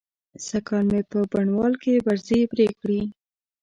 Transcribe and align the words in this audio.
سږکال 0.47 0.85
مې 0.91 1.01
په 1.11 1.19
بڼوال 1.31 1.73
کې 1.83 2.03
برځې 2.05 2.39
پرې 2.51 2.67
کړې. 2.79 3.01